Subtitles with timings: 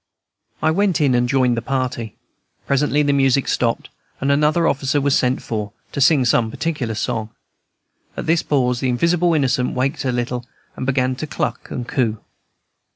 [0.63, 2.15] I went in, and joined the party.
[2.65, 3.89] Presently the music stopped,
[4.19, 7.29] and another officer was sent for, to sing some particular song.
[8.17, 10.43] At this pause the invisible innocent waked a little,
[10.75, 12.19] and began to cluck and coo.